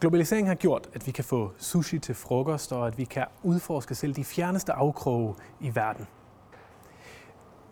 [0.00, 3.94] Globaliseringen har gjort, at vi kan få sushi til frokost, og at vi kan udforske
[3.94, 6.06] selv de fjerneste afkroge i verden.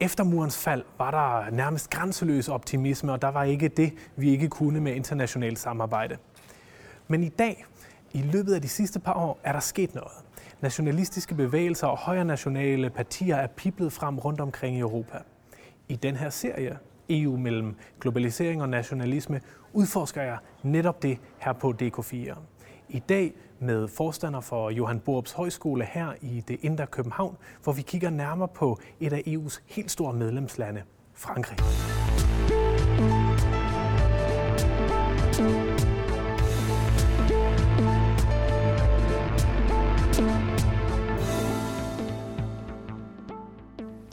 [0.01, 4.49] Efter murens fald var der nærmest grænseløs optimisme, og der var ikke det, vi ikke
[4.49, 6.17] kunne med internationalt samarbejde.
[7.09, 7.65] Men i dag,
[8.13, 10.13] i løbet af de sidste par år, er der sket noget.
[10.61, 15.19] Nationalistiske bevægelser og højre nationale partier er piblet frem rundt omkring i Europa.
[15.89, 16.79] I den her serie,
[17.11, 19.41] EU mellem globalisering og nationalisme,
[19.73, 22.37] udforsker jeg netop det her på DK4.
[22.89, 27.83] I dag med forstander for Johan Borups Højskole her i det indre København, hvor vi
[27.83, 30.83] kigger nærmere på et af EU's helt store medlemslande,
[31.15, 31.59] Frankrig.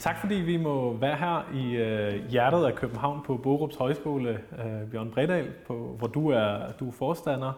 [0.06, 4.90] Tak fordi vi må være her i øh, hjertet af København på Borups Højskole, øh,
[4.90, 7.52] Bjørn Bredal, på, hvor du er, du er forstander.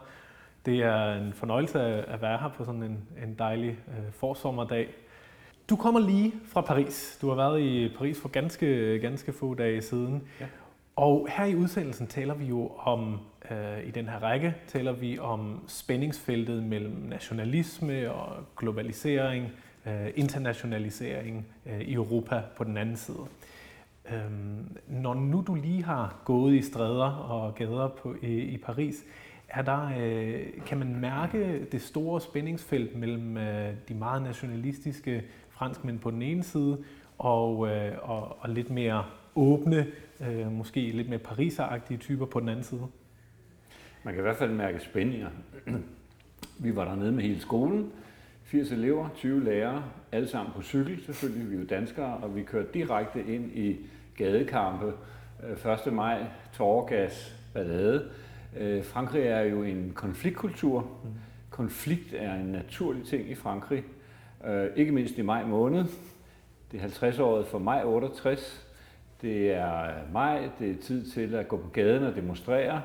[0.66, 4.88] Det er en fornøjelse at være her på sådan en, en dejlig øh, forsommerdag.
[5.70, 7.18] Du kommer lige fra Paris.
[7.22, 10.22] Du har været i Paris for ganske, ganske få dage siden.
[10.40, 10.46] Ja.
[10.96, 15.18] Og her i udsendelsen taler vi jo om, øh, i den her række, taler vi
[15.18, 19.52] om spændingsfeltet mellem nationalisme og globalisering,
[19.88, 23.26] øh, internationalisering øh, i Europa på den anden side.
[24.12, 29.04] Øhm, når nu du lige har gået i stræder og gader på, i, i Paris,
[29.48, 35.98] er der, øh, kan man mærke det store spændingsfelt mellem øh, de meget nationalistiske franskmænd
[35.98, 36.78] på den ene side
[37.18, 39.04] og, øh, og, og lidt mere
[39.36, 39.86] åbne,
[40.20, 42.86] øh, måske lidt mere pariseragtige typer på den anden side?
[44.02, 45.28] Man kan i hvert fald mærke spændinger.
[46.58, 47.92] Vi var dernede med hele skolen,
[48.48, 52.42] 80 elever, 20 lærere, alle sammen på cykel, selvfølgelig, vi er jo danskere, og vi
[52.42, 53.76] kørte direkte ind i
[54.16, 54.92] gadekampe.
[55.66, 55.92] Øh, 1.
[55.92, 58.10] Maj, tårgas, ballade.
[58.58, 60.90] Øh, Frankrig er jo en konfliktkultur.
[61.50, 63.84] Konflikt er en naturlig ting i Frankrig,
[64.46, 65.84] øh, ikke mindst i maj måned.
[66.72, 68.66] Det er 50-året for maj 68.
[69.22, 72.82] Det er maj, det er tid til at gå på gaden og demonstrere.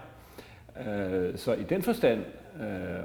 [1.36, 2.24] Så i den forstand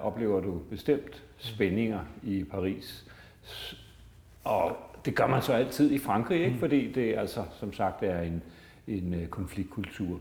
[0.03, 3.07] oplever du bestemt spændinger i Paris.
[4.45, 6.53] Og det gør man så altid i Frankrig, ikke?
[6.53, 6.59] Mm.
[6.59, 8.43] fordi det altså, som sagt er en,
[8.87, 10.21] en øh, konfliktkultur.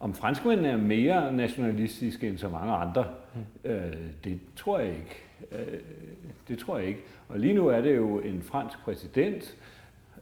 [0.00, 3.70] Om franskmændene er mere nationalistiske end så mange andre, mm.
[3.70, 5.22] øh, det tror jeg ikke.
[5.52, 5.80] Øh,
[6.48, 7.00] det tror jeg ikke.
[7.28, 9.56] Og lige nu er det jo en fransk præsident,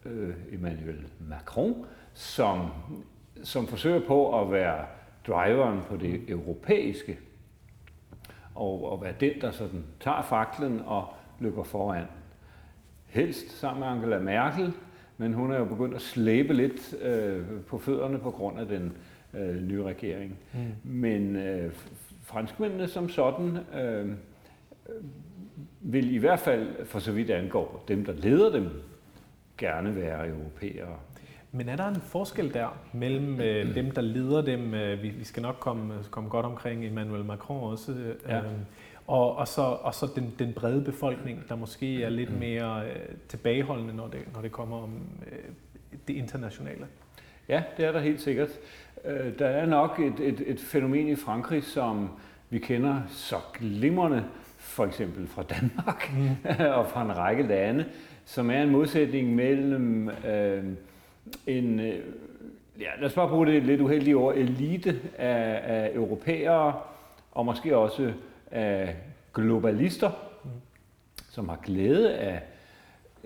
[0.05, 2.71] øh, Emmanuel Macron, som,
[3.43, 4.87] som forsøger på at være
[5.27, 7.19] driveren på det europæiske
[8.57, 11.09] og, og være den, der sådan tager faklen og
[11.41, 12.05] løber foran.
[13.07, 14.73] Helst sammen med Angela Merkel,
[15.19, 18.93] men hun er jo begyndt at slæbe lidt øh, på fødderne på grund af den
[19.35, 20.39] øh, nye regering.
[20.55, 20.91] Mm.
[20.91, 21.73] Men øh,
[22.23, 24.13] franskmændene som sådan øh,
[25.81, 28.69] vil i hvert fald, for så vidt angår dem, der leder dem,
[29.59, 30.99] gerne være europæere.
[31.57, 35.25] Men er der en forskel der mellem øh, dem, der leder dem, øh, vi, vi
[35.25, 38.41] skal nok komme, komme godt omkring Emmanuel Macron også, øh, ja.
[39.07, 43.15] og, og så, og så den, den brede befolkning, der måske er lidt mere øh,
[43.29, 44.91] tilbageholdende, når det, når det kommer om
[45.33, 45.39] øh,
[46.09, 46.87] det internationale?
[47.49, 48.49] Ja, det er der helt sikkert.
[49.05, 52.11] Øh, der er nok et, et, et fænomen i Frankrig, som
[52.51, 54.25] vi kender så glimrende,
[54.59, 56.51] for eksempel fra Danmark mm.
[56.79, 57.85] og fra en række lande,
[58.25, 60.65] som er en modsætning mellem øh,
[61.47, 62.01] en, øh,
[62.81, 66.75] ja, lad os bare bruge det lidt uheldige ord, elite af, af europæere,
[67.33, 68.13] og måske også
[68.51, 68.97] af
[69.35, 70.11] globalister,
[70.45, 70.51] mm.
[71.31, 72.43] som har glæde af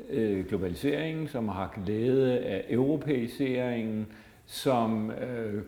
[0.08, 4.06] øh, globaliseringen, som har glæde af europæiseringen,
[4.46, 5.62] som øh,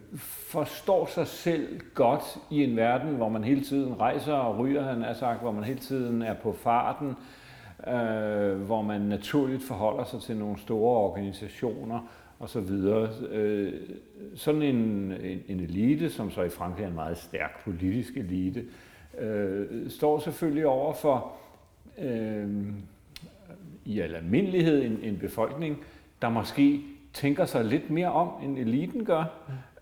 [0.50, 5.02] forstår sig selv godt i en verden, hvor man hele tiden rejser og ryger, han
[5.02, 7.14] er sagt, hvor man hele tiden er på farten,
[7.86, 12.00] øh, hvor man naturligt forholder sig til nogle store organisationer,
[12.42, 13.08] og så videre.
[13.30, 13.72] Øh,
[14.34, 14.76] sådan en,
[15.12, 18.64] en, en elite, som så i Frankrig er en meget stærk politisk elite,
[19.18, 21.32] øh, står selvfølgelig over for
[21.98, 22.48] øh,
[23.84, 25.78] i al almindelighed en, en befolkning,
[26.22, 26.80] der måske
[27.12, 29.24] tænker sig lidt mere om, end eliten gør.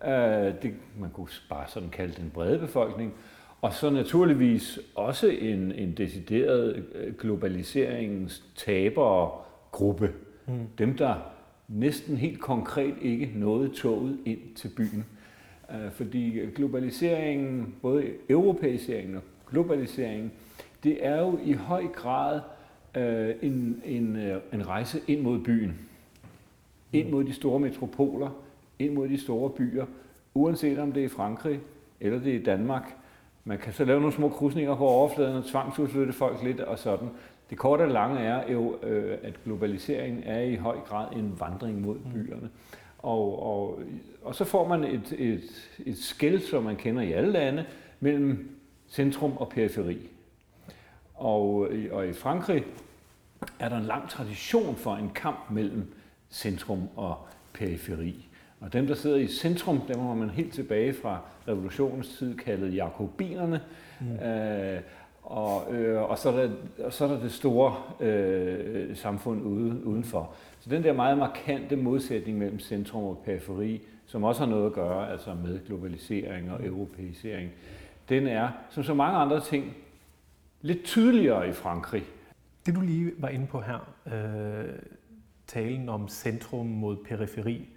[0.05, 3.13] Øh, det, man kunne bare sådan kalde den brede befolkning.
[3.61, 10.11] Og så naturligvis også en, en decideret øh, globaliseringens tabergruppe.
[10.47, 10.67] Mm.
[10.77, 11.15] Dem, der
[11.73, 15.05] næsten helt konkret ikke nåede toget ind til byen.
[15.71, 20.31] Øh, fordi globaliseringen, både europæiseringen og globaliseringen,
[20.83, 22.41] det er jo i høj grad
[22.97, 25.79] øh, en, en, øh, en rejse ind mod byen.
[26.93, 28.29] Ind mod de store metropoler,
[28.79, 29.85] ind mod de store byer,
[30.33, 31.59] uanset om det er i Frankrig
[31.99, 32.95] eller det er i Danmark.
[33.45, 37.09] Man kan så lave nogle små krydsninger på overfladen og tvangsudflytte folk lidt og sådan.
[37.51, 41.81] Det korte og lange er jo, øh, at globaliseringen er i høj grad en vandring
[41.81, 42.11] mod mm.
[42.11, 42.49] byerne.
[42.99, 43.79] Og, og,
[44.23, 45.41] og så får man et, et,
[45.85, 47.65] et skæld, som man kender i alle lande,
[47.99, 48.49] mellem
[48.89, 50.09] centrum og periferi.
[51.15, 52.63] Og, og i Frankrig
[53.59, 55.93] er der en lang tradition for en kamp mellem
[56.29, 57.17] centrum og
[57.53, 58.27] periferi.
[58.59, 62.75] Og dem, der sidder i centrum, dem har man helt tilbage fra revolutionens tid kaldet
[62.75, 63.61] jakobinerne.
[64.01, 64.13] Mm.
[64.13, 64.81] Øh,
[65.23, 66.49] og, øh, og, så er der,
[66.85, 70.33] og så er der det store øh, samfund ude, udenfor.
[70.59, 74.73] Så den der meget markante modsætning mellem centrum og periferi, som også har noget at
[74.73, 77.51] gøre altså med globalisering og europæisering,
[78.09, 79.73] den er, som så mange andre ting,
[80.61, 82.03] lidt tydeligere i Frankrig.
[82.65, 84.69] Det du lige var inde på her, øh,
[85.47, 87.67] talen om centrum mod periferi,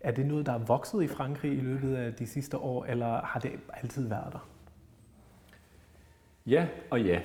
[0.00, 3.20] er det noget, der er vokset i Frankrig i løbet af de sidste år, eller
[3.22, 3.52] har det
[3.82, 4.48] altid været der?
[6.46, 7.20] Ja og ja.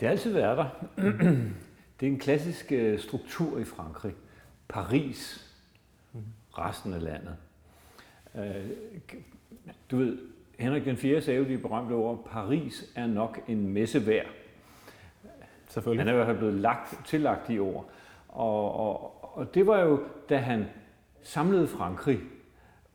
[0.00, 0.68] har altid været der.
[2.00, 4.14] det er en klassisk øh, struktur i Frankrig.
[4.68, 5.48] Paris,
[6.58, 7.36] resten af landet.
[8.34, 8.70] Øh,
[9.90, 10.18] du ved,
[10.58, 11.22] Henrik den 4.
[11.22, 14.26] sagde jo de berømte ord, Paris er nok en messe værd.
[15.68, 16.00] Selvfølgelig.
[16.00, 17.90] Han er i hvert fald blevet lagt, tillagt de ord.
[18.28, 20.66] Og, og, og det var jo, da han
[21.22, 22.20] samlede Frankrig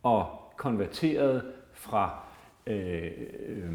[0.03, 2.23] og konverterede fra
[2.67, 3.11] øh,
[3.47, 3.73] øh,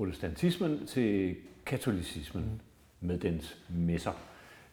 [0.00, 1.36] protestantismen til
[1.66, 3.08] katolicismen mm.
[3.08, 4.12] med dens messer.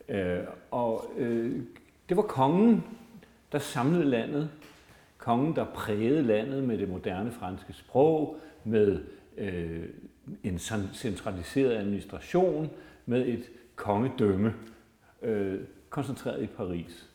[0.10, 0.40] Øh,
[0.72, 1.62] og øh,
[2.10, 2.84] det var kongen,
[3.52, 4.50] der samlede landet.
[5.18, 9.04] Kongen, der prægede landet med det moderne franske sprog, med
[9.38, 9.84] øh,
[10.44, 10.60] en
[10.94, 12.70] centraliseret administration,
[13.06, 14.54] med et kongedømme,
[15.22, 15.60] øh,
[15.90, 17.10] koncentreret i Paris.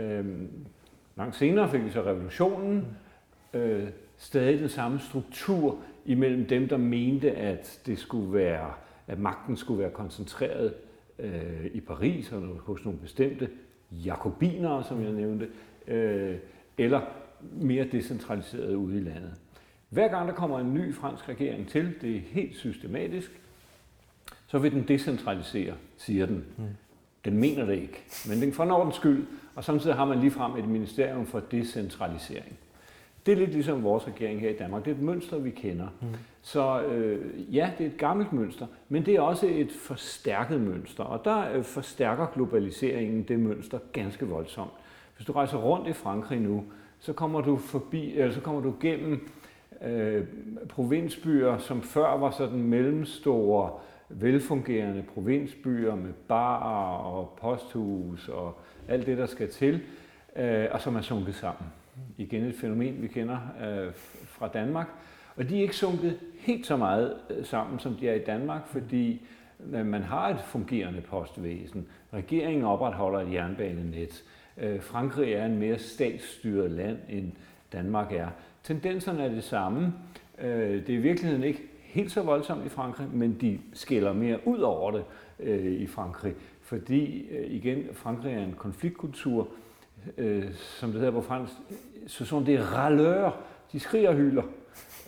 [0.00, 0.26] Øh,
[1.16, 2.86] langt senere fik vi så revolutionen,
[3.54, 3.88] øh,
[4.22, 8.72] stadig den samme struktur imellem dem, der mente, at det skulle være,
[9.06, 10.74] at magten skulle være koncentreret
[11.18, 13.50] øh, i Paris og hos nogle bestemte
[13.90, 15.48] jakobinere, som jeg nævnte,
[15.86, 16.36] øh,
[16.78, 17.00] eller
[17.52, 19.34] mere decentraliseret ude i landet.
[19.88, 23.40] Hver gang der kommer en ny fransk regering til, det er helt systematisk,
[24.46, 26.44] så vil den decentralisere, siger den.
[26.58, 26.64] Mm.
[27.24, 30.56] Den mener det ikke, men den får ordens skyld, og samtidig har man lige frem
[30.56, 32.58] et ministerium for decentralisering.
[33.26, 34.84] Det er lidt ligesom vores regering her i Danmark.
[34.84, 35.86] Det er et mønster, vi kender.
[36.00, 36.06] Mm.
[36.42, 41.04] Så øh, ja, det er et gammelt mønster, men det er også et forstærket mønster,
[41.04, 44.70] og der øh, forstærker globaliseringen det mønster ganske voldsomt.
[45.16, 46.64] Hvis du rejser rundt i Frankrig nu,
[47.00, 49.28] så kommer du forbi, eller så kommer du gennem
[49.84, 50.24] øh,
[50.68, 53.70] provinsbyer, som før var sådan mellemstore,
[54.08, 58.58] velfungerende provinsbyer med barer og posthus og
[58.88, 59.80] alt det, der skal til,
[60.36, 61.66] øh, og som er sunket sammen.
[62.18, 63.92] Igen et fænomen, vi kender øh,
[64.26, 64.88] fra Danmark.
[65.36, 68.66] Og de er ikke sunket helt så meget øh, sammen, som de er i Danmark,
[68.66, 69.26] fordi
[69.72, 71.86] øh, man har et fungerende postvæsen.
[72.12, 74.24] Regeringen opretholder et jernbanenet.
[74.58, 77.32] Øh, Frankrig er en mere statsstyret land, end
[77.72, 78.28] Danmark er.
[78.62, 79.94] Tendenserne er det samme.
[80.38, 84.38] Øh, det er i virkeligheden ikke helt så voldsomt i Frankrig, men de skiller mere
[84.46, 85.04] ud over det
[85.40, 86.34] øh, i Frankrig.
[86.62, 89.48] Fordi, igen, Frankrig er en konfliktkultur,
[90.18, 91.52] øh, som det hedder på fransk,
[92.06, 93.32] så sådan det râleurs,
[93.72, 94.42] de skriger og hyler.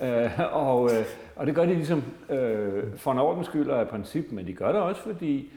[0.02, 1.05] Øh, og, øh,
[1.37, 4.53] og det gør de ligesom øh, for en ordens skyld og af princip, men de
[4.53, 5.51] gør det også, fordi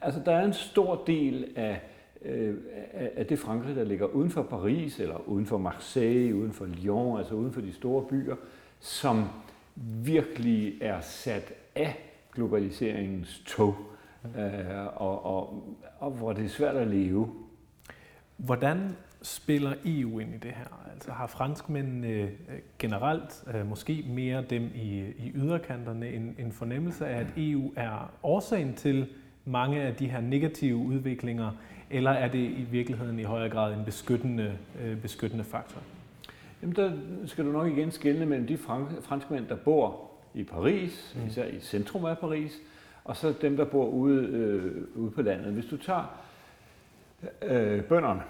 [0.00, 1.80] altså, der er en stor del af,
[2.24, 2.54] øh,
[3.16, 7.18] af det Frankrig, der ligger uden for Paris, eller uden for Marseille, uden for Lyon,
[7.18, 8.36] altså uden for de store byer,
[8.80, 9.24] som
[10.04, 11.98] virkelig er sat af
[12.34, 13.76] globaliseringens tog,
[14.38, 15.64] øh, og, og,
[15.98, 17.45] og hvor det er svært at leve.
[18.36, 20.86] Hvordan spiller EU ind i det her?
[20.92, 22.28] Altså har franskmændene øh,
[22.78, 28.10] generelt, øh, måske mere dem i, i yderkanterne, en, en fornemmelse af, at EU er
[28.22, 29.06] årsagen til
[29.44, 31.50] mange af de her negative udviklinger,
[31.90, 35.80] eller er det i virkeligheden i højere grad en beskyttende, øh, beskyttende faktor?
[36.62, 36.92] Jamen der
[37.26, 38.58] skal du nok igen skelne mellem de
[39.02, 41.26] franskmænd, der bor i Paris, mm.
[41.26, 42.52] især i centrum af Paris,
[43.04, 45.52] og så dem, der bor ude, øh, ude på landet.
[45.52, 46.20] Hvis du tager
[47.42, 48.22] øh, bønderne,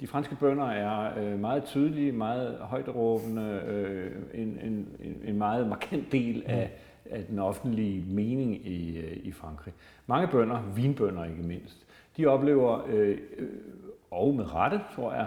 [0.00, 4.88] de franske bønder er øh, meget tydelige, meget højderåbende, øh, en, en,
[5.24, 6.70] en meget markant del af,
[7.10, 9.74] af den offentlige mening i, øh, i Frankrig.
[10.06, 13.48] Mange bønder, vinbønder ikke mindst, de oplever, øh, øh
[14.10, 15.26] og med rette tror jeg,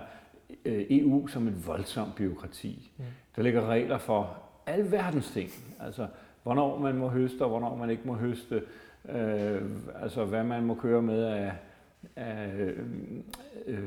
[0.65, 2.91] øh, EU som et voldsomt byråkrati.
[2.97, 3.03] Mm.
[3.35, 5.49] Der ligger regler for alverdens ting.
[5.79, 6.07] Altså,
[6.43, 8.61] hvornår man må høste, og hvornår man ikke må høste.
[9.09, 9.61] Øh,
[10.01, 11.51] altså, hvad man må køre med af
[12.15, 13.79] af øh,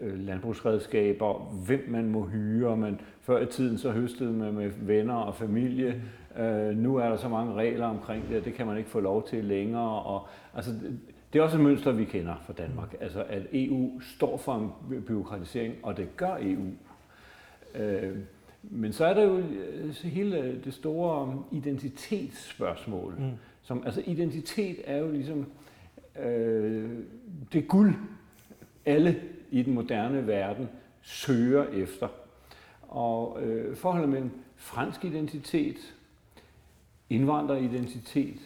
[0.00, 1.34] øh, landbrugsredskaber,
[1.66, 2.76] hvem man må hyre.
[2.76, 6.02] Man, før i tiden så høstede man med venner og familie.
[6.38, 9.00] Øh, nu er der så mange regler omkring det, og det kan man ikke få
[9.00, 10.02] lov til længere.
[10.02, 10.70] Og, altså,
[11.32, 12.94] det er også et mønster, vi kender fra Danmark.
[13.00, 16.66] Altså, at EU står for en byråkratisering, og det gør EU.
[17.74, 18.16] Øh,
[18.62, 23.14] men så er der jo øh, hele det store identitetsspørgsmål.
[23.18, 23.30] Mm.
[23.62, 25.46] Som, altså identitet er jo ligesom
[26.22, 26.90] øh,
[27.52, 27.94] det guld,
[28.86, 30.68] alle i den moderne verden
[31.02, 32.08] søger efter.
[32.82, 35.94] Og øh, forholdet mellem fransk identitet,
[37.10, 38.40] indvandreridentitet,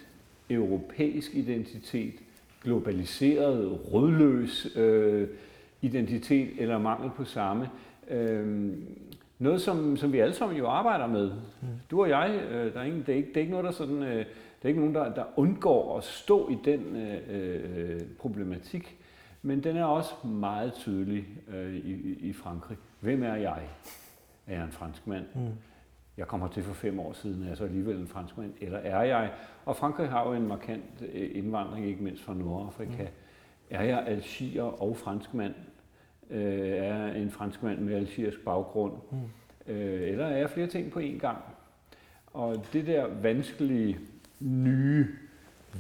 [0.51, 2.15] europæisk identitet,
[2.63, 5.29] globaliseret, rødløs øh,
[5.83, 7.71] identitet eller mangel på samme.
[8.11, 8.73] Øh,
[9.39, 11.31] noget, som, som vi alle sammen jo arbejder med.
[11.31, 11.69] Mm.
[11.91, 13.71] Du og jeg, øh, der er ingen, det, er ikke, det er ikke noget, der
[13.73, 14.25] sådan, øh,
[14.65, 18.97] er ikke nogen, der, der undgår at stå i den øh, øh, problematik,
[19.43, 22.79] men den er også meget tydelig øh, i, i Frankrig.
[23.01, 23.63] Hvem er jeg?
[24.47, 25.25] Er jeg en fransk mand?
[25.35, 25.49] Mm.
[26.17, 28.53] Jeg kommer til for fem år siden, er jeg så alligevel en fransk mand?
[28.61, 29.33] Eller er jeg?
[29.65, 33.03] Og Frankrig har jo en markant øh, indvandring, ikke mindst fra Nordafrika.
[33.03, 33.09] Mm.
[33.71, 35.55] Er jeg algier og franskmand?
[36.31, 39.73] øh, er en franskmand med algerisk baggrund, mm.
[39.73, 41.39] øh, eller er flere ting på én gang.
[42.27, 43.99] Og det der vanskelige,
[44.41, 45.07] nye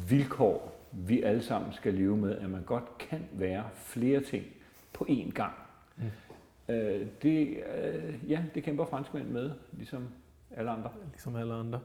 [0.08, 4.44] vilkår, vi alle sammen skal leve med, at man godt kan være flere ting
[4.92, 5.52] på én gang.
[5.96, 6.04] Mm.
[6.74, 10.08] Øh, det, øh, ja, det kæmper franskmænd med, ligesom
[10.56, 10.90] alle andre.
[11.12, 11.80] Ligesom alle andre.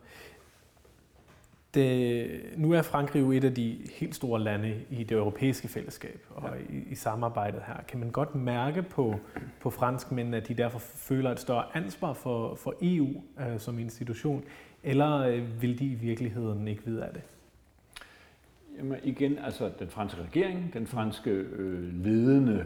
[1.74, 6.26] Det, nu er Frankrig jo et af de helt store lande i det europæiske fællesskab
[6.30, 6.76] og ja.
[6.76, 7.82] i, i samarbejdet her.
[7.88, 9.16] Kan man godt mærke på,
[9.60, 14.44] på franskmændene, at de derfor føler et større ansvar for, for EU øh, som institution,
[14.84, 17.22] eller øh, vil de i virkeligheden ikke vide af det?
[18.78, 22.66] Jamen igen, altså den franske regering, den franske øh, ledende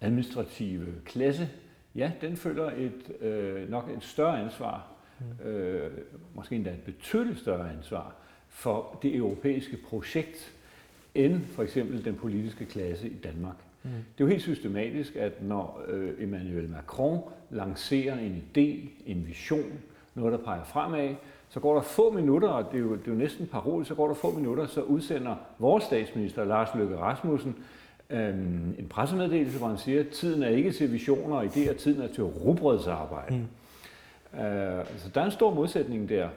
[0.00, 1.48] administrative klasse,
[1.94, 4.86] ja, den føler et øh, nok et større ansvar
[5.20, 5.48] mm.
[5.48, 5.90] øh,
[6.34, 8.14] måske endda et betydeligt større ansvar
[8.48, 10.52] for det europæiske projekt,
[11.14, 13.56] end for eksempel den politiske klasse i Danmark.
[13.82, 13.90] Mm.
[13.90, 19.80] Det er jo helt systematisk, at når øh, Emmanuel Macron lancerer en idé, en vision,
[20.14, 21.14] noget, der peger fremad,
[21.48, 23.94] så går der få minutter, og det er jo, det er jo næsten parodisk, så
[23.94, 27.56] går der få minutter, så udsender vores statsminister, Lars Løkke Rasmussen,
[28.10, 32.02] øhm, en pressemeddelelse, hvor han siger, at tiden er ikke til visioner og idéer, tiden
[32.02, 33.34] er til rugbrødsarbejde.
[33.34, 34.40] Mm.
[34.40, 36.28] Øh, så der er en stor modsætning der.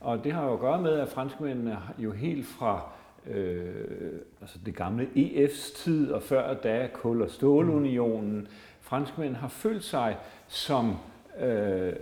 [0.00, 2.82] Og det har jo at gøre med, at franskmændene jo helt fra
[3.26, 8.48] øh, altså det gamle EF's tid og før da kul- og stålunionen,
[8.80, 10.16] franskmændene har følt sig
[10.48, 10.96] som
[11.40, 11.92] øh,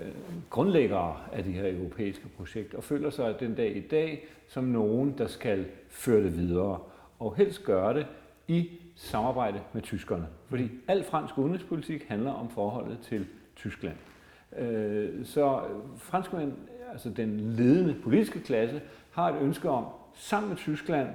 [0.51, 5.15] grundlæggere af de her europæiske projekter, og føler sig den dag i dag som nogen,
[5.19, 6.79] der skal føre det videre,
[7.19, 8.07] og helst gøre det
[8.49, 10.27] i samarbejde med tyskerne.
[10.49, 13.97] Fordi al fransk udenrigspolitik handler om forholdet til Tyskland.
[14.59, 15.61] Øh, så
[15.97, 16.53] franskmænd,
[16.93, 19.85] altså den ledende politiske klasse, har et ønske om,
[20.15, 21.09] sammen med Tyskland,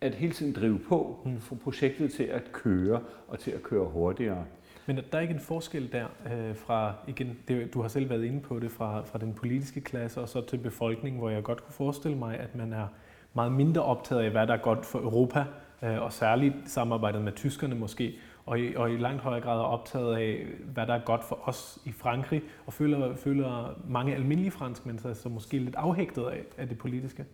[0.00, 1.40] at hele tiden drive på, mm.
[1.40, 4.44] for projektet til at køre og til at køre hurtigere.
[4.86, 8.24] Men der er ikke en forskel der øh, fra, igen, det, du har selv været
[8.24, 11.64] inde på det, fra, fra den politiske klasse og så til befolkningen, hvor jeg godt
[11.64, 12.86] kunne forestille mig, at man er
[13.34, 15.44] meget mindre optaget af, hvad der er godt for Europa,
[15.82, 18.14] øh, og særligt samarbejdet med tyskerne måske,
[18.46, 21.38] og i, og i langt højere grad er optaget af, hvad der er godt for
[21.48, 26.42] os i Frankrig, og føler, føler mange almindelige franskmænd sig så måske lidt afhægtet af,
[26.58, 27.24] af det politiske.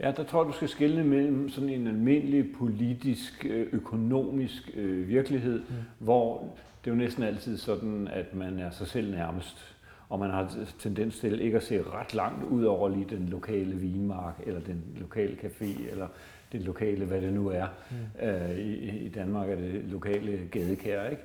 [0.00, 5.08] Ja, der tror jeg, du skal skille mellem sådan en almindelig politisk, øh, økonomisk øh,
[5.08, 5.74] virkelighed, mm.
[5.98, 9.76] hvor det er jo næsten altid sådan, at man er sig selv nærmest,
[10.08, 13.74] og man har tendens til ikke at se ret langt ud over lige den lokale
[13.74, 16.08] vinmark, eller den lokale café, eller
[16.52, 17.66] det lokale, hvad det nu er.
[17.90, 18.26] Mm.
[18.26, 21.22] Øh, i, I Danmark er det lokale gadekær, ikke?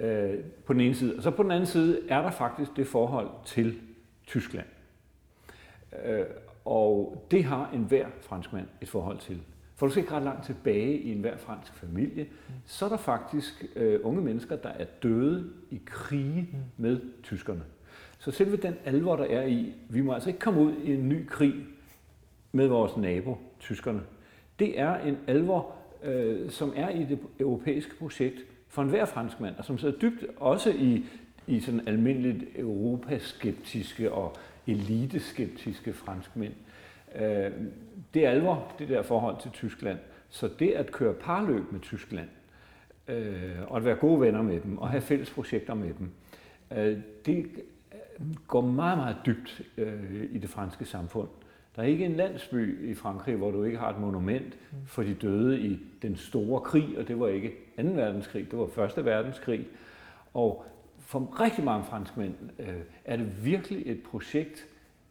[0.00, 1.16] Øh, på den ene side.
[1.16, 3.74] Og så på den anden side er der faktisk det forhold til
[4.26, 4.66] Tyskland.
[6.04, 6.24] Øh,
[6.64, 9.42] og det har enhver franskmand et forhold til.
[9.76, 12.26] For du skal ikke ret langt tilbage i enhver fransk familie,
[12.64, 17.62] så er der faktisk øh, unge mennesker, der er døde i krige med tyskerne.
[18.18, 21.08] Så selve den alvor, der er i, vi må altså ikke komme ud i en
[21.08, 21.54] ny krig
[22.52, 24.02] med vores nabo, tyskerne
[24.62, 28.36] det er en alvor, øh, som er i det europæiske projekt
[28.68, 31.04] for enhver franskmand, og som sidder dybt også i,
[31.46, 36.52] i sådan almindeligt europaskeptiske og eliteskeptiske franskmænd.
[37.14, 37.50] Øh,
[38.14, 39.98] det er alvor, det der forhold til Tyskland.
[40.28, 42.28] Så det at køre parløb med Tyskland,
[43.08, 46.10] øh, og at være gode venner med dem, og have fælles projekter med dem,
[46.76, 51.28] øh, det øh, går meget, meget dybt øh, i det franske samfund.
[51.76, 55.14] Der er ikke en landsby i Frankrig, hvor du ikke har et monument for de
[55.14, 57.82] døde i den store krig, og det var ikke 2.
[57.82, 59.04] verdenskrig, det var 1.
[59.04, 59.66] verdenskrig.
[60.34, 60.64] Og
[61.12, 64.66] for rigtig mange franskmænd øh, er det virkelig et projekt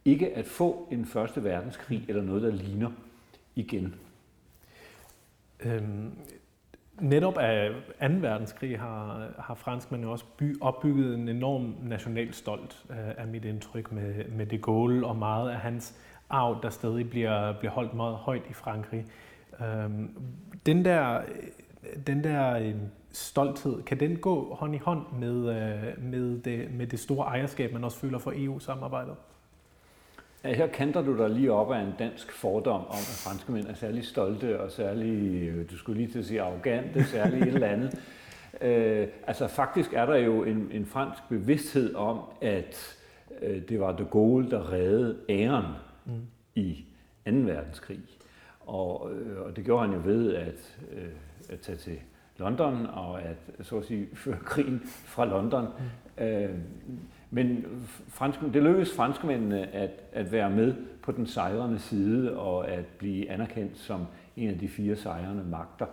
[0.06, 2.92] ikke at få en første verdenskrig eller noget, der ligner
[3.56, 3.96] igen.
[5.60, 6.12] Øhm,
[7.00, 7.70] netop af
[8.02, 8.08] 2.
[8.08, 13.92] verdenskrig har, har franskmændene også by, opbygget en enorm national stolt, øh, er mit indtryk,
[13.92, 15.96] med, med de Gaulle og meget af hans
[16.30, 19.06] arv, der stadig bliver, bliver holdt meget højt i Frankrig.
[19.62, 20.10] Øhm,
[20.66, 21.22] den der,
[22.08, 22.76] den der øh,
[23.12, 27.74] stolthed, kan den gå hånd i hånd med, øh, med, det, med det store ejerskab,
[27.74, 29.16] man også føler for EU-samarbejdet?
[30.44, 33.68] Ja, her kanter du dig lige op af en dansk fordom om, at franske mænd
[33.68, 37.48] er særlig stolte og særlig, øh, du skulle lige til at sige arrogante, særlig et
[37.48, 38.00] eller andet.
[38.62, 42.98] Øh, altså faktisk er der jo en, en fransk bevidsthed om, at
[43.42, 45.66] øh, det var de Gaulle, der reddede æren
[46.06, 46.12] mm.
[46.56, 46.86] i
[47.26, 47.32] 2.
[47.32, 48.00] verdenskrig.
[48.60, 51.12] Og, øh, og det gjorde han jo ved at, øh, at
[51.60, 52.00] tage til
[52.38, 55.68] London og at så at sige føre krigen fra London.
[56.18, 56.24] Mm.
[56.24, 56.50] Øh,
[57.30, 57.66] men
[58.08, 63.30] fransk, det lykkedes franskmændene at, at være med på den sejrende side og at blive
[63.30, 64.06] anerkendt som
[64.38, 65.86] en af de fire sejrende magter.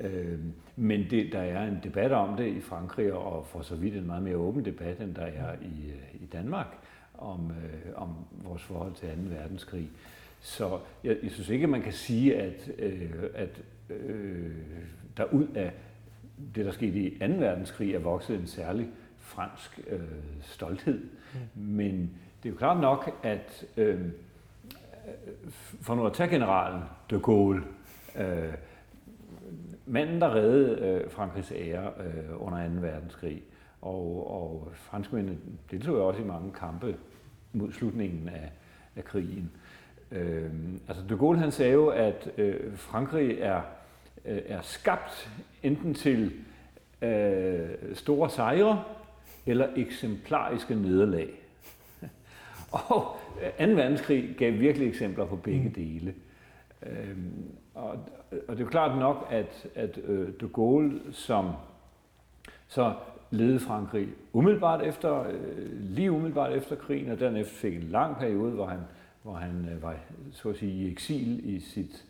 [0.00, 0.38] Øh,
[0.76, 4.06] men det, der er en debat om det i Frankrig, og for så vidt en
[4.06, 6.66] meget mere åben debat, end der er i, i Danmark,
[7.18, 9.14] om, øh, om vores forhold til 2.
[9.16, 9.90] verdenskrig.
[10.40, 14.50] Så jeg, jeg synes ikke, man kan sige, at, øh, at øh,
[15.16, 15.72] der ud af
[16.54, 17.26] det, der skete i 2.
[17.26, 20.00] verdenskrig, er vokset en særlig fransk øh,
[20.40, 21.00] stolthed.
[21.54, 21.62] Mm.
[21.62, 22.10] Men
[22.42, 24.00] det er jo klart nok, at øh,
[25.80, 27.62] for nu at tage generalen de Gaulle,
[28.16, 28.54] øh,
[29.86, 32.74] manden, der reddede øh, Frankrigs ære øh, under 2.
[32.80, 33.42] verdenskrig,
[33.82, 35.38] og, og franskmændene
[35.70, 36.96] deltog også i mange kampe
[37.52, 38.52] mod slutningen af,
[38.96, 39.50] af krigen.
[40.10, 40.50] Øh,
[40.88, 43.60] altså de Gaulle han sagde jo, at øh, Frankrig er,
[44.24, 45.30] øh, er skabt
[45.62, 46.32] enten til
[47.02, 48.84] øh, store sejre
[49.46, 51.28] eller eksemplariske nederlag.
[52.72, 53.16] og
[53.58, 53.64] 2.
[53.64, 55.74] verdenskrig gav virkelig eksempler på begge mm.
[55.74, 56.14] dele.
[56.86, 57.44] Øhm,
[57.74, 57.90] og,
[58.30, 61.50] og det er jo klart nok, at, at øh, de Gaulle, som
[62.68, 62.94] så
[63.30, 68.52] ledede Frankrig umiddelbart efter, øh, lige umiddelbart efter krigen, og dernæst fik en lang periode,
[68.52, 68.80] hvor han,
[69.22, 69.96] hvor han øh, var
[70.32, 72.04] så at sige, i eksil i sit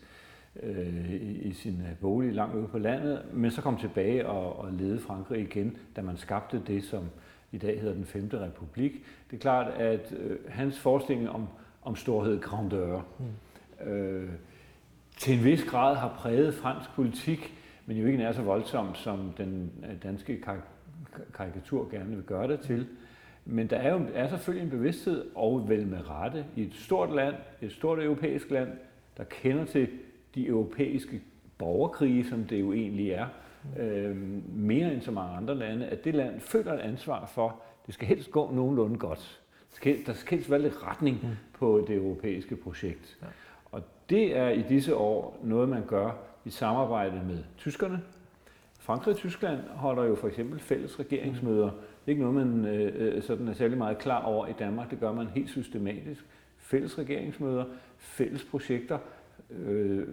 [0.63, 4.73] øh, i sin øh, bolig langt ude på landet, men så kom tilbage og, og
[4.73, 7.03] ledede Frankrig igen, da man skabte det, som
[7.51, 8.29] i dag hedder den 5.
[8.33, 8.91] republik.
[9.31, 11.47] Det er klart, at øh, hans forestilling om,
[11.83, 13.91] om storhed, grandeur, mm.
[13.91, 14.29] øh,
[15.17, 17.53] til en vis grad har præget fransk politik,
[17.85, 20.43] men jo ikke nær så voldsomt, som den øh, danske
[21.33, 22.87] karikatur gerne vil gøre det til.
[23.45, 27.15] Men der er jo er selvfølgelig en bevidsthed, og vel med rette, i et stort
[27.15, 28.69] land, et stort europæisk land,
[29.17, 29.87] der kender til
[30.35, 31.21] de europæiske
[31.57, 33.27] borgerkrige, som det jo egentlig er,
[33.79, 34.17] øh,
[34.53, 38.07] mere end så mange andre lande, at det land føler et ansvar for, det skal
[38.07, 39.41] helst gå nogenlunde godt.
[39.69, 41.29] Skal, der skal helst være lidt retning mm.
[41.53, 43.17] på det europæiske projekt.
[43.21, 43.27] Ja.
[43.71, 46.11] Og det er i disse år noget, man gør
[46.45, 48.01] i samarbejde med tyskerne.
[48.79, 51.65] Frankrig og Tyskland holder jo for eksempel fælles regeringsmøder.
[51.65, 54.91] Det er ikke noget, man øh, øh, sådan er særlig meget klar over i Danmark.
[54.91, 56.25] Det gør man helt systematisk.
[56.57, 57.65] Fælles regeringsmøder,
[57.97, 58.97] fælles projekter,
[59.49, 60.07] Øh,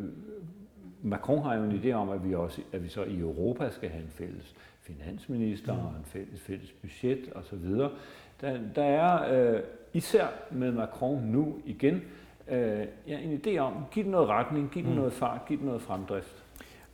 [1.03, 3.89] Macron har jo en idé om, at vi, også, at vi så i Europa skal
[3.89, 5.81] have en fælles finansminister mm.
[5.81, 7.65] og en fælles, fælles budget osv.
[8.41, 9.61] Der, der er øh,
[9.93, 12.03] især med Macron nu igen
[12.49, 14.97] øh, ja, en idé om, giv den noget retning, giv den mm.
[14.97, 16.46] noget fart, giv den noget fremdrift.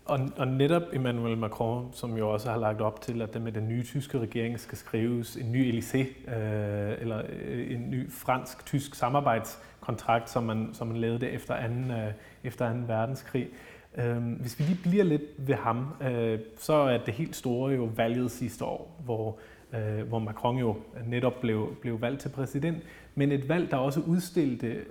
[0.05, 3.53] Og, og netop Emmanuel Macron, som jo også har lagt op til, at det med
[3.53, 8.95] den nye tyske regering skal skrives en ny Elysée, øh, eller øh, en ny fransk-tysk
[8.95, 12.13] samarbejdskontrakt, som man, som man lavede det efter anden, øh,
[12.45, 12.79] efter 2.
[12.87, 13.49] verdenskrig.
[13.95, 17.85] Øh, hvis vi lige bliver lidt ved ham, øh, så er det helt store jo
[17.97, 19.39] valget sidste år, hvor,
[19.75, 22.83] øh, hvor Macron jo netop blev, blev valgt til præsident,
[23.15, 24.85] men et valg, der også udstillede øh,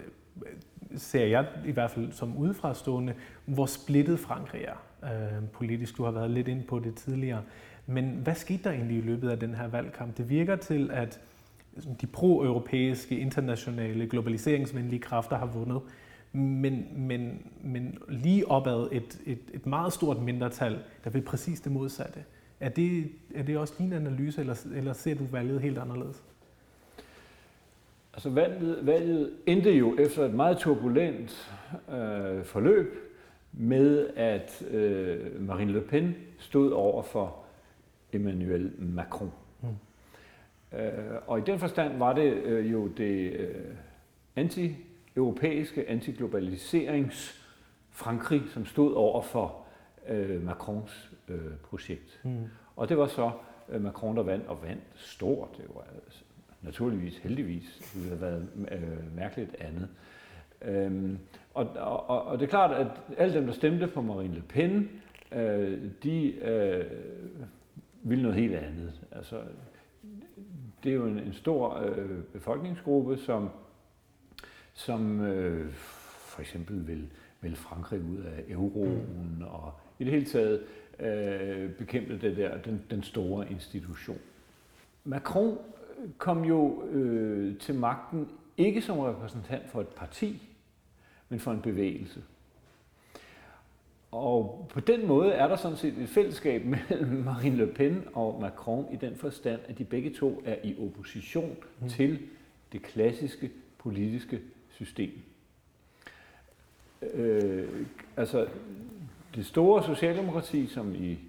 [0.97, 3.13] ser jeg i hvert fald som udefrastående,
[3.45, 5.97] hvor splittet Frankrig er øh, politisk.
[5.97, 7.41] Du har været lidt ind på det tidligere.
[7.85, 10.17] Men hvad skete der egentlig i løbet af den her valgkamp?
[10.17, 11.19] Det virker til, at
[12.01, 15.81] de pro-europæiske, internationale, globaliseringsvenlige kræfter har vundet.
[16.33, 21.71] Men, men, men lige opad et, et, et meget stort mindretal, der vil præcis det
[21.71, 22.19] modsatte.
[22.59, 26.23] Er det, er det også din analyse, eller, eller ser du valget helt anderledes?
[28.13, 31.51] Altså valget, valget endte jo efter et meget turbulent
[31.89, 33.10] øh, forløb
[33.53, 37.43] med, at øh, Marine Le Pen stod over for
[38.13, 39.31] Emmanuel Macron.
[39.61, 40.77] Mm.
[40.77, 43.75] Øh, og i den forstand var det øh, jo det øh,
[44.35, 44.75] anti
[45.15, 47.41] europæiske antiglobaliserings
[47.89, 49.65] Frankrig, som stod over for
[50.07, 52.21] øh, Macrons øh, projekt.
[52.23, 52.45] Mm.
[52.75, 53.31] Og det var så
[53.69, 55.49] øh, Macron, der vandt, og vandt stort.
[55.57, 56.23] Det var altså,
[56.61, 59.89] naturligvis, heldigvis, det ville have været øh, mærkeligt andet.
[60.61, 61.19] Øhm,
[61.53, 62.87] og, og, og det er klart, at
[63.17, 64.89] alle dem, der stemte på Marine Le Pen,
[65.31, 66.85] øh, de øh,
[68.03, 69.01] ville noget helt andet.
[69.11, 69.41] Altså,
[70.83, 73.49] det er jo en, en stor øh, befolkningsgruppe, som,
[74.73, 75.73] som øh,
[76.31, 77.07] for eksempel vil,
[77.41, 79.45] vil Frankrig ud af euroen, mm.
[79.45, 80.63] og i det hele taget
[80.99, 84.17] øh, bekæmpe det der, den, den store institution.
[85.03, 85.57] Macron
[86.17, 90.50] kom jo øh, til magten ikke som repræsentant for et parti,
[91.31, 92.23] men for en bevægelse.
[94.11, 98.41] Og på den måde er der sådan set et fællesskab mellem Marine Le Pen og
[98.41, 101.89] Macron i den forstand, at de begge to er i opposition mm.
[101.89, 102.19] til
[102.71, 104.39] det klassiske politiske
[104.69, 105.11] system.
[107.13, 107.69] Øh,
[108.17, 108.47] altså,
[109.35, 111.19] det store socialdemokrati, som i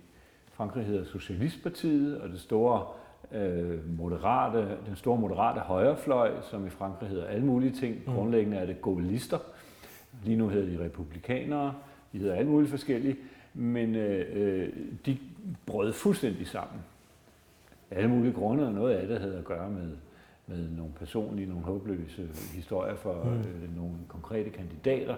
[0.52, 2.86] Frankrig hedder Socialistpartiet, og det store
[3.32, 8.02] øh, moderate, den store moderate højrefløj, som i Frankrig hedder alle mulige ting.
[8.06, 8.14] Mm.
[8.14, 9.38] Grundlæggende er det gaulister.
[10.24, 11.74] Lige nu hedder de republikanere.
[12.12, 13.16] De hedder alle mulige forskellige.
[13.54, 14.68] Men øh, øh,
[15.06, 15.18] de
[15.66, 16.80] brød fuldstændig sammen.
[17.90, 19.90] Alle mulige grunde, og noget af det havde at gøre med,
[20.46, 23.30] med nogle personlige, nogle håbløse historier for mm.
[23.30, 25.16] øh, nogle konkrete kandidater.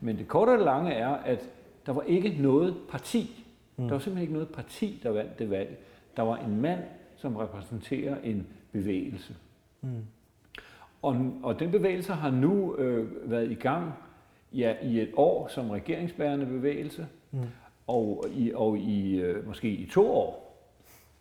[0.00, 1.50] Men det korte og det lange er, at
[1.86, 3.44] der var ikke noget parti.
[3.76, 3.84] Mm.
[3.84, 5.78] Der var simpelthen ikke noget parti, der vandt det valg.
[6.16, 6.80] Der var en mand,
[7.16, 9.34] som repræsenterer en bevægelse.
[9.80, 9.88] Mm.
[11.02, 13.92] Og, og den bevægelse har nu øh, været i gang
[14.54, 17.38] ja, i et år som regeringsbærende bevægelse, mm.
[17.86, 20.42] og i, og i øh, måske i to år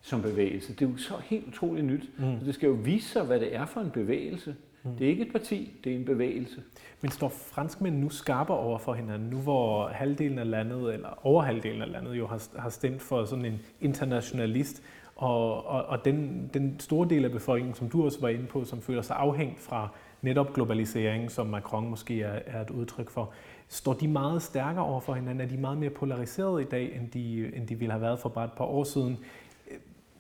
[0.02, 0.74] som bevægelse.
[0.74, 2.10] Det er jo så helt utroligt nyt.
[2.18, 2.40] Mm.
[2.40, 4.56] Så det skal jo vise sig, hvad det er for en bevægelse.
[4.84, 4.92] Mm.
[4.96, 6.62] Det er ikke et parti, det er en bevægelse.
[7.02, 11.42] Men står franskmænd nu skarper over for hinanden, nu hvor halvdelen af landet, eller over
[11.42, 14.84] halvdelen af landet jo har, har stemt for sådan en internationalist,
[15.16, 18.64] og, og, og den, den store del af befolkningen, som du også var inde på,
[18.64, 19.90] som føler sig afhængt fra
[20.22, 23.34] netop globalisering, som Macron måske er, er et udtryk for,
[23.68, 25.42] står de meget stærkere over for hinanden?
[25.42, 28.30] Er de meget mere polariseret i dag, end de, end de ville have været for
[28.30, 29.18] bare et par år siden?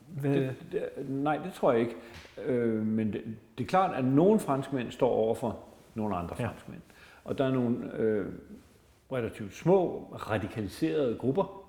[0.07, 0.31] Hvad?
[0.31, 1.95] Det, det, nej, det tror jeg ikke.
[2.45, 3.21] Øh, men det,
[3.57, 5.59] det er klart, at nogle franskmænd står over for
[5.95, 6.47] nogle andre ja.
[6.47, 6.81] franskmænd.
[7.23, 8.25] Og der er nogle øh,
[9.11, 11.63] relativt små, radikaliserede grupper,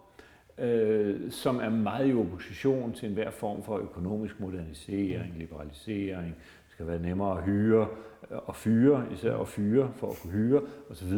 [0.59, 6.35] øh, som er meget i opposition til enhver form for økonomisk modernisering, liberalisering.
[6.73, 7.87] Det skal være nemmere at hyre
[8.31, 11.13] øh, og fyre, især at fyre for at kunne hyre osv.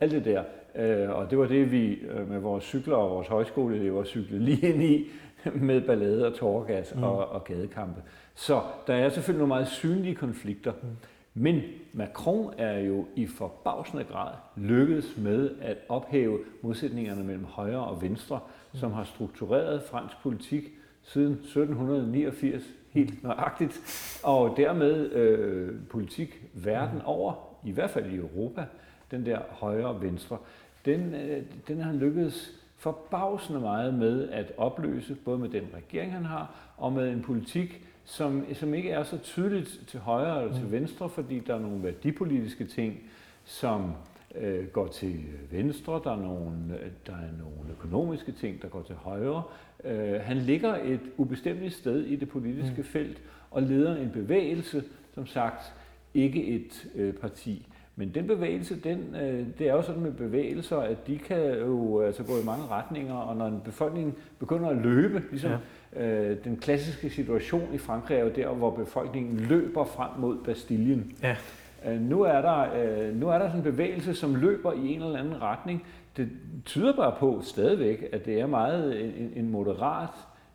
[0.00, 0.44] Alt det der.
[0.76, 4.68] Øh, og det var det, vi øh, med vores cykler og vores højskoleelever cyklede lige
[4.72, 5.10] ind i
[5.68, 7.02] med ballade og tårgas mm.
[7.02, 8.02] og, og gadekampe.
[8.34, 10.72] Så der er selvfølgelig nogle meget synlige konflikter.
[10.82, 10.88] Mm.
[11.34, 11.60] Men
[11.92, 18.40] Macron er jo i forbavsende grad lykkedes med at ophæve modsætningerne mellem højre og venstre,
[18.74, 20.70] som har struktureret fransk politik
[21.02, 22.62] siden 1789
[22.96, 23.80] helt nøjagtigt,
[24.24, 28.64] og dermed øh, politik verden over, i hvert fald i Europa,
[29.10, 30.38] den der højre og venstre,
[30.84, 36.24] den, øh, den har lykkedes forbavsende meget med at opløse, både med den regering, han
[36.24, 40.64] har, og med en politik, som, som ikke er så tydeligt til højre eller til
[40.64, 40.72] mm.
[40.72, 43.00] venstre, fordi der er nogle værdipolitiske ting,
[43.44, 43.92] som
[44.40, 45.16] øh, går til
[45.50, 46.52] venstre, der er, nogle,
[47.06, 49.42] der er nogle økonomiske ting, der går til højre.
[49.84, 52.84] Øh, han ligger et ubestemt sted i det politiske mm.
[52.84, 55.74] felt og leder en bevægelse, som sagt
[56.14, 57.68] ikke et øh, parti.
[57.98, 62.00] Men den bevægelse, den, øh, det er jo sådan med bevægelser, at de kan jo
[62.00, 65.52] altså gå i mange retninger, og når en befolkning begynder at løbe, ligesom
[65.96, 66.30] ja.
[66.30, 71.12] øh, den klassiske situation i Frankrig er jo der, hvor befolkningen løber frem mod Bastillen.
[71.22, 71.36] Ja.
[71.86, 75.02] Øh, nu, er der, øh, nu er der sådan en bevægelse, som løber i en
[75.02, 75.84] eller anden retning.
[76.16, 76.28] Det
[76.64, 80.08] tyder bare på stadigvæk, at det er meget en, en moderat,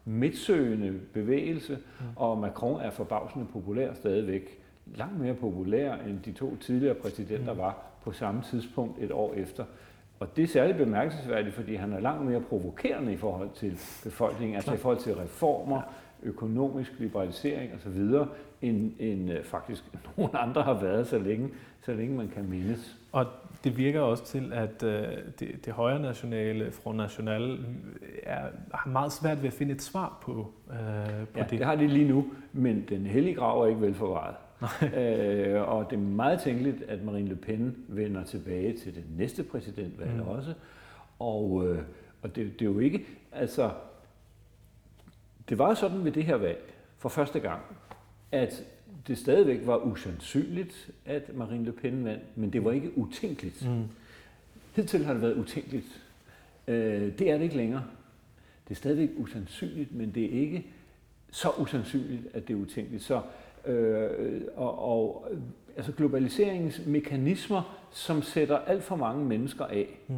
[0.06, 2.06] midtsøgende bevægelse, mm.
[2.16, 4.60] og Macron er forbavsende populær stadigvæk
[4.96, 7.60] langt mere populær end de to tidligere præsidenter mm.
[7.60, 9.64] var på samme tidspunkt et år efter.
[10.20, 13.72] Og det er særligt bemærkelsesværdigt, fordi han er langt mere provokerende i forhold til
[14.04, 15.82] befolkningen, altså i forhold til reformer,
[16.24, 18.10] økonomisk liberalisering osv.,
[18.62, 19.84] end, end øh, faktisk
[20.18, 21.50] nogle andre har været, så længe,
[21.82, 22.98] så længe man kan mindes.
[23.12, 23.26] Og
[23.64, 25.04] det virker også til, at øh,
[25.40, 27.60] det, det højre nationale, Front National,
[28.24, 30.78] er, har meget svært ved at finde et svar på, øh,
[31.34, 31.50] på ja, det.
[31.50, 34.36] det har de lige nu, men den hellige grav er ikke velforvaret.
[34.98, 39.44] øh, og det er meget tænkeligt, at Marine Le Pen vender tilbage til det næste
[39.44, 40.28] præsidentvalg mm.
[40.28, 40.54] også.
[41.20, 41.80] Og, øh,
[42.22, 43.70] og det, det er jo ikke, altså,
[45.52, 47.62] det var sådan ved det her valg, for første gang,
[48.32, 48.64] at
[49.08, 53.70] det stadigvæk var usandsynligt, at Marine Le Pen vandt, men det var ikke utænkeligt.
[53.70, 53.84] Mm.
[54.76, 56.02] Hidtil har det været utænkeligt.
[56.68, 57.84] Øh, det er det ikke længere.
[58.64, 60.66] Det er stadigvæk usandsynligt, men det er ikke
[61.32, 63.04] så usandsynligt, at det er utænkeligt.
[63.04, 63.22] Så,
[63.66, 65.28] øh, og, og
[65.78, 70.16] altså globaliseringens mekanismer, som sætter alt for mange mennesker af, mm.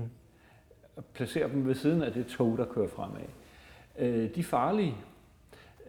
[0.95, 3.21] og placerer dem ved siden af det tog, der kører fremad.
[3.99, 4.95] Øh, de er farlige,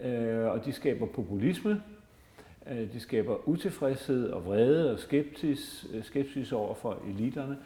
[0.01, 1.83] øh, og de skaber populisme,
[2.71, 7.59] øh, de skaber utilfredshed og vrede og skepsis, øh, skepsis over for eliterne.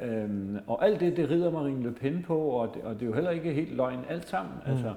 [0.00, 3.06] Øhm, og alt det, det rider Marine Le Pen på, og det, og det er
[3.06, 4.54] jo heller ikke helt løgn alt sammen.
[4.66, 4.72] Mm.
[4.72, 4.94] Altså,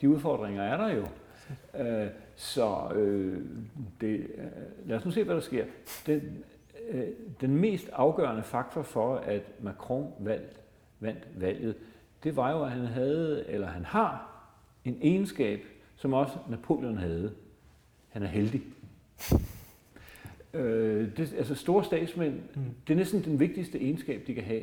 [0.00, 1.06] de udfordringer er der jo.
[1.78, 3.44] Øh, så øh,
[4.00, 4.44] det, øh,
[4.88, 5.64] lad os nu se, hvad der sker.
[6.06, 6.44] Den,
[6.88, 7.06] øh,
[7.40, 10.60] den mest afgørende faktor for, at Macron valgt,
[11.00, 11.74] vandt valget,
[12.24, 14.28] det var jo, at han havde, eller han har,
[14.84, 15.60] en egenskab,
[15.98, 17.34] som også Napoleon havde.
[18.08, 18.62] Han er heldig.
[20.54, 22.62] Øh, det, altså store statsmænd, mm.
[22.86, 24.60] det er næsten den vigtigste egenskab, de kan have.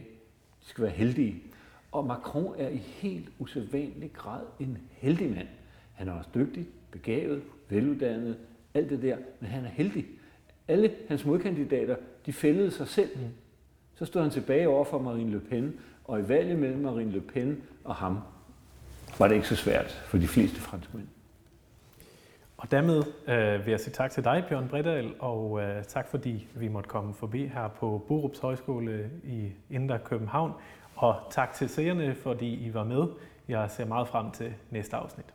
[0.61, 1.43] De skal være heldige.
[1.91, 5.47] Og Macron er i helt usædvanlig grad en heldig mand.
[5.93, 8.37] Han er også dygtig, begavet, veluddannet,
[8.73, 10.05] alt det der, men han er heldig.
[10.67, 11.95] Alle hans modkandidater,
[12.25, 13.09] de fældede sig selv.
[13.17, 13.21] Mm.
[13.95, 17.21] Så stod han tilbage over for Marine Le Pen, og i valget mellem Marine Le
[17.21, 18.19] Pen og ham,
[19.19, 21.07] var det ikke så svært for de fleste franskmænd.
[22.57, 26.47] Og dermed øh, vil jeg sige tak til dig, Bjørn Bredal, og øh, tak fordi
[26.55, 30.51] vi måtte komme forbi her på Borups Højskole i Indre København.
[30.95, 33.07] Og tak til seerne, fordi I var med.
[33.47, 35.34] Jeg ser meget frem til næste afsnit.